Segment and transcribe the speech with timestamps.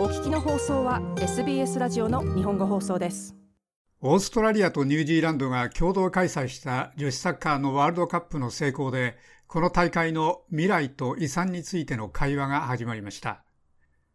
[0.00, 3.36] お聞きの放送は SBS ラジオの日本語放送です
[4.00, 13.42] オーストラリアとニュージーランドが共同開催した女子サッカーのワールドカップの成功でこの大会の未来と遺産についての会話が始まりました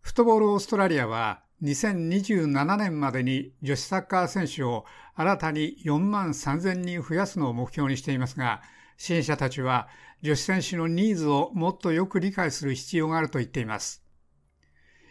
[0.00, 8.62] フットボールオーストラリアは2027年までに女子サッカー選手を新たに4万3000人増やすのを目標にしていますが
[8.96, 9.88] 支援者たちは
[10.22, 14.05] 女子選手のニーズをもっとよく理解する必要があると言っています。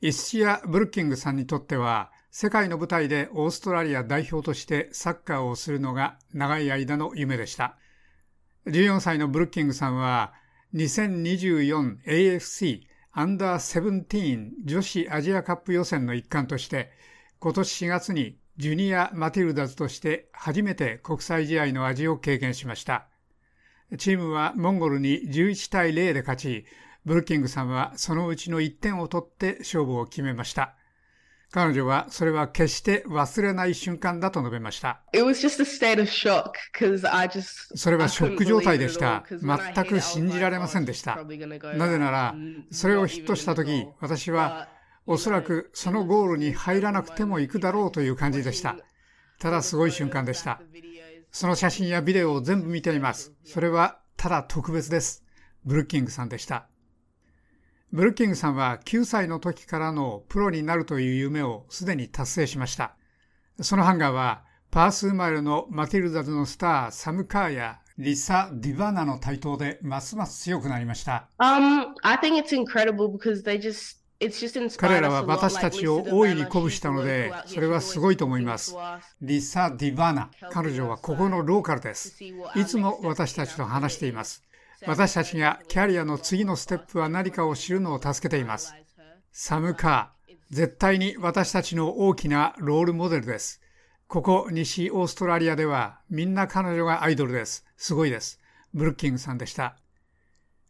[0.00, 7.76] イスチア・ブルッキングさんにとっては、世界の舞台でオーストラリア代表としてサッカーをするのが長い間の夢でした。
[8.66, 10.34] 14歳のブルッキングさんは、
[10.74, 16.92] 2024AFC アンダーセブンティーン女子アジアカップ予選の一環として、
[17.40, 23.08] 今年4月にジュニア・マティルダズとして初めて国際試合の味を経験しました。
[23.96, 26.66] チームはモンゴルに11対0で勝ち、
[27.08, 30.74] ブルッキングさんはそのうちの1点を取って勝負を決めました。
[31.50, 35.00] 彼女はそれは決して忘れない瞬間だと述べました。
[37.74, 39.24] それはショック状態でした。
[39.30, 41.16] 全く信じられませんでした。
[41.78, 42.34] なぜなら、
[42.70, 44.68] それをヒットした時、私は
[45.06, 48.76] おそらくそのゴールに入らなくても行くだろうという感じでした。
[49.38, 50.60] ただすごい瞬間でした。
[51.32, 53.32] その写真やビデオを全部見ています。
[53.46, 55.24] それはただ特別です。
[55.64, 56.68] ブルッキングさんでした。
[57.90, 62.94] ブルッキングさんは9歳の時からのプロになるという夢をすでに達成しました。
[63.60, 71.28] そのハンガーはパース生まれのマティルダズのスターサム・カーやリサ・ディバナの台頭でますます強くなりました。
[71.38, 73.98] Um, I think it's incredible because they just
[74.78, 78.74] 彼らは私たちを大いに鼓舞したので、それはすごいと思います。
[79.22, 82.20] リサ・ディバナ、彼女はここのローカルです。
[82.56, 84.42] いつも私たちと話しています。
[84.86, 88.74] 私たちがキャリアの次のステップは何かを知るのを助けています。
[89.32, 93.60] サム・カー、絶対に私たちの大きなロールモデルです。
[94.06, 97.66] ここ西オーストラリアではみんな彼女がアイドルです。
[97.76, 98.40] すごいです。
[98.72, 99.76] ブルッキングさんでした。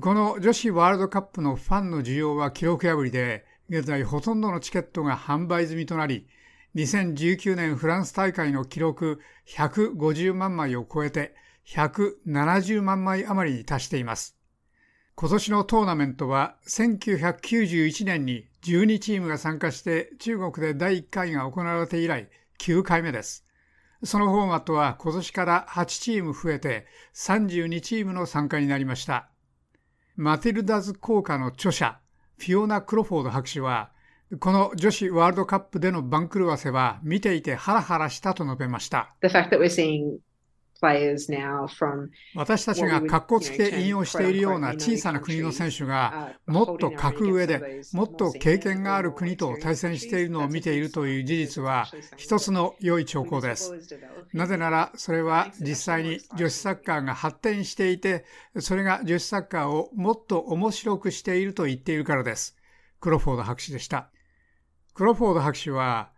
[0.00, 6.26] この女子ワールドカップのファンの需要は記録破りで、現在ほとんどのチケットが販売済みとなり、
[6.74, 11.34] 2019年フランス大会の記録150万枚を超えて
[11.66, 14.36] 170万枚余りに達しています。
[15.14, 22.28] 今年のトーナメントは1991年に12チームが参加して中国で第1回が行われて以来
[22.58, 23.44] 9回目です。
[24.02, 29.28] そのフォーマットは今年から8チーム増えて32チームの参加になりました。
[30.16, 31.98] マティルダズ効果の著者、
[32.38, 33.90] フィオナ・クロフォード博士は、
[34.38, 39.14] この女子ワールドカップでの番狂わせは見ていてハラハラしたと述べました。
[42.34, 51.86] 私たちが格好つけ引用しているような小さな国の選手がもっと格上でもっと経験がある国と対戦しているのを見ているという事実は
[52.16, 53.72] 一つの良い兆候です。
[54.32, 58.24] なぜならそれは実際に女子サッカーが発展していて
[58.58, 62.56] それが女子サッカーをもっと面白くしていると言っているからです。
[63.00, 64.10] クロフォード博士でした。
[64.94, 66.10] クロフォード博士は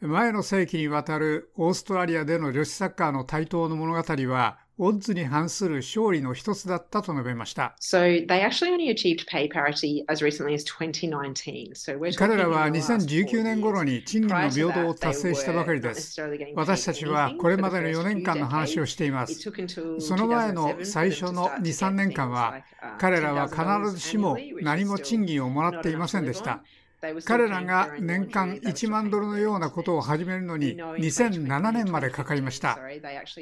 [0.00, 7.74] 前の世紀にわたるオーストラリアでの女子サッカーの台頭の物語は、オッズに反する勝利の一つだったと述べました。
[7.80, 8.24] 彼
[12.36, 16.22] らは2019年頃に賃金の平等を達成したばかりです。
[16.54, 19.50] 私たちはこれまでの4年間の話をしています。
[19.98, 22.62] その前の最初の2、3年間は、
[23.00, 26.62] 彼らは必ずしも何も賃金をもらっていませんでした。
[27.24, 32.78] 彼らが年間1万ドルのようなことを始めるのに2007年までかかりました。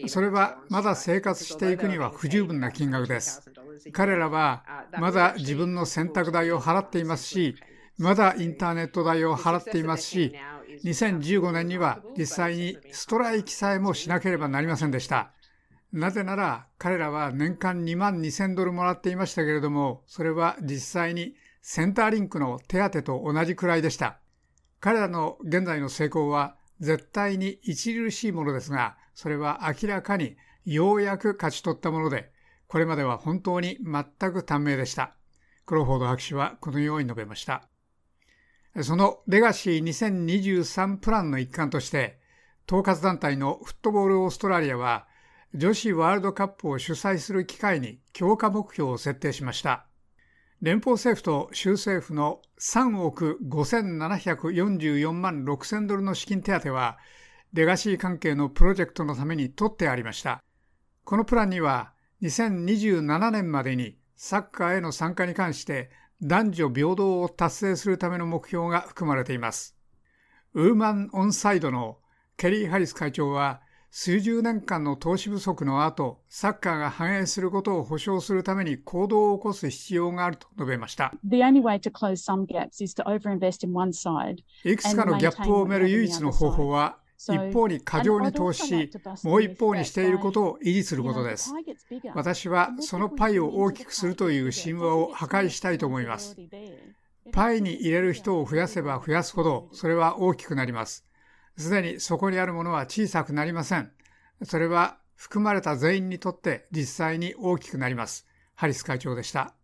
[0.09, 3.51] それはまだ生活していくには不十分な金額です。
[3.93, 4.65] 彼らは
[4.99, 7.57] まだ自分の洗濯代を払っていますし、
[7.99, 10.35] まだインターネット代を払っていますし、
[10.85, 15.31] 2015年には実際にストライキさえもしなければなりませんでした。
[15.93, 21.35] なぜなら彼らは年間2万2000ドルもらっていましたけれども、それは実際に
[21.69, 24.21] センターリンクの手当と同じくらいでした。
[24.79, 32.31] 彼らの現在の成功は絶対に著しいものですが、それは明らかにようやく勝ち取ったもので、
[32.69, 35.17] これまでは本当に全く短命でした。
[35.67, 37.69] クロフォード博士はこのように述べました。
[38.83, 42.21] そのレガシー2023プランの一環として、
[42.69, 45.09] 統括団体のフットボールオーストラリアは、
[45.53, 49.89] 女子ワールドカップを主催する機会に強化目標を設定しました。
[50.63, 56.99] 連邦政府と州政府の3億5744万6000ドルの資金手当は、
[57.53, 60.43] レガシー関係のプロジェクトのために取ってありました。
[61.05, 61.93] このプランには、
[62.23, 65.91] 2027年までにサッカーへの参加に関して
[66.23, 69.77] 男女平等を達成するための目標が含まれています。
[70.55, 71.99] ウーマン・オンサイドの
[72.39, 73.61] ケリー・ハリス会長は、
[73.91, 81.15] 数十年間の投資不足の後、サッカーが繁栄することを保証するために行動を起こす必要があると述べました。
[84.65, 88.91] いくつかのギャップを埋める唯一の方法は、一方に過剰に投資し、
[89.25, 91.53] もう一方にしていることを維持することです。
[92.15, 96.37] 私はそのパイを大きくするという神話を破壊したいと思います。
[97.33, 101.07] パイに入れる人を増やせば増やすほど、それは大きくなります。
[101.57, 103.91] すでにそこにあるものは小さくなりません。
[104.43, 108.27] それは含まれた全員にとって実際に大きくなります。
[108.55, 109.55] ハリス会長でした。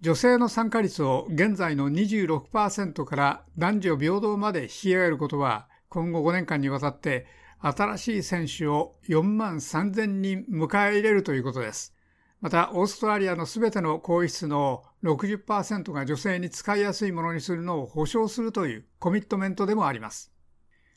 [0.00, 7.26] 女性の参加率を現在の26%から男女平等まで引き上げることは今後5年間にわたって
[7.58, 11.94] 新しい選手を4万3000人迎え入れるということです。
[12.40, 20.32] また、オーストラリアのすべての更衣室の60%が女性に使いやすいものにするのを保証するというコミットメントでもあります。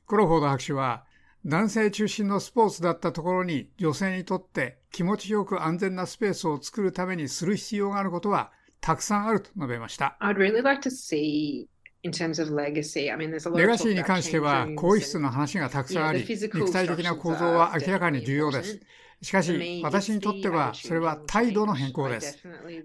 [0.08, 1.06] クロフォード博士は、
[1.46, 10.18] 男性中心のスポーツだったところに女性にとって気持ちよく安全なスペースを作るためにする必要があることはたくさんあると述べました。
[13.58, 18.82] レガシーに関しては、更衣室の話がたくさんあり、肉体的な構造は明らかに重要です。
[19.22, 22.40] しかし、私にとっては、それは態度の変更です。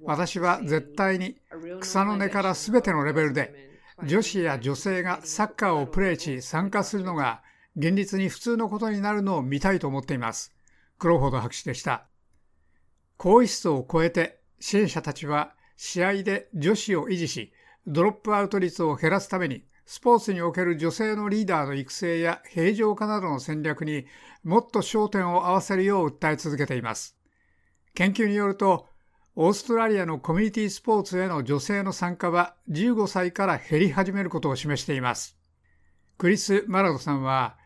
[0.04, 1.36] 私は絶対に
[1.80, 3.67] 草の根から全てのレベルで、
[4.04, 7.42] 女子や女性がサッカーをプレーし参加するのが
[7.76, 10.54] 現実に普通のことになるのを見たいと思っています。
[10.98, 12.06] クロフォード博士でした。
[13.16, 17.52] 更衣室を超えて支援者たちは試合で女子を維持し、
[17.86, 24.06] ドロップアウト率を減らすためにスポーツにおける女性のリーダーの育成や平常化などの戦略に
[24.44, 27.16] もっと焦点を合わせるよう訴え続けています。
[27.94, 28.87] 研究によると、
[29.40, 35.38] オーストラリアのコミュニティスポーツへの女性の参加は15歳から減り始めることを示しています。
[36.16, 37.56] クリス・マラドさんは、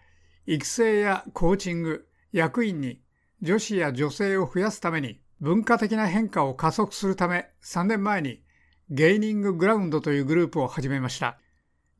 [0.44, 3.00] 育成やコーチング、役員に
[3.40, 8.42] 女子や女性を増やすために文化的な変化を加速するため3年前に
[8.90, 11.38] ゲイニンググラウンドというグループを始めました。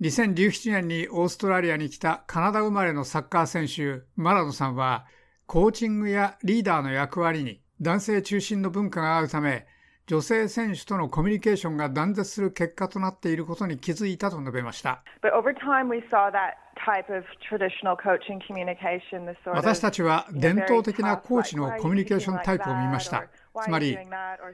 [0.02, 5.06] 2017年にオーストラリアに来たカナダ生まれのサッカー選手マラドさんは
[5.46, 9.66] コーチングやリーダーの役割に男性中心の文化があるため、
[10.06, 15.02] 女性選手とのコミュニケーションが断絶する結果となっていることに気づいたと述べました。
[19.46, 23.24] 私たちは伝統的なコーチのコミュニケーションタイプを見ました。
[23.64, 23.98] つまり、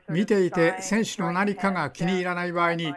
[0.08, 2.94] 見ていて選手の何かが気に入らない場合に、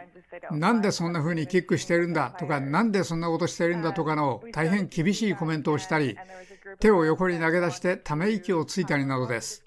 [0.50, 6.16] なんでそんな風にキックしてるんだとか、なんでそんなことしてるんだとかの大変厳しいコメントをしたり、
[6.80, 9.62] 手を横に投げ出してため息をついたりなどです。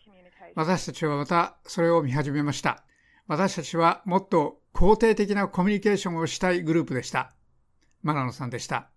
[0.55, 2.83] 私たちはまたそれを見始めました。
[3.27, 7.33] 私たちはもっと肯定的なコミュニケーションをしたいグループでした。
[8.01, 8.89] マナノさんでした。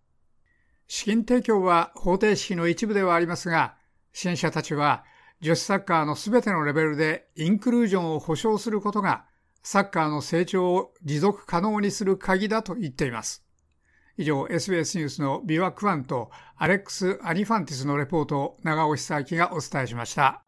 [0.86, 3.76] 資金提供は方程式の一部ではありますが、
[4.12, 5.04] 支援者たちは
[5.40, 9.24] 女子サッカーのすべてのレベルでインクルージョンを保障することが
[9.62, 13.44] サッカーの成長を持続可能にする鍵だと言っています。
[14.16, 20.47] 以上、SBS ニュースのビワ・クワンとアレックス・アニファンティスのレポートを長尾久明がお伝えしました。